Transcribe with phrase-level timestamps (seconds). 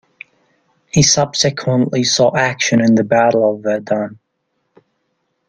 [0.91, 4.17] He subsequently saw action in the Battle of Verdun.